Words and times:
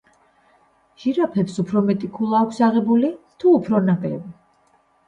ჟირაფებს 1.03 1.59
უფრო 1.65 1.83
მეტი 1.91 2.09
ქულა 2.17 2.43
აქვთ 2.47 2.65
აღებული, 2.71 3.17
თუ 3.39 3.57
უფრო 3.61 3.85
ნაკლები? 3.93 4.37